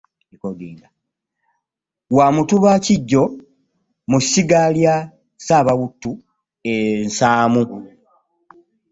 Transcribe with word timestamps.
Wa 2.17 2.25
mutuba 2.35 2.71
Kiggyo 2.85 3.23
mu 4.09 4.19
ssiga 4.23 4.61
lya 4.75 4.95
Saabawutu 5.45 6.11
e 6.71 6.73
Nsaamu. 7.07 7.61